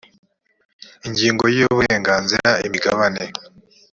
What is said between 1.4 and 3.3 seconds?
ya uburenganzira imigabane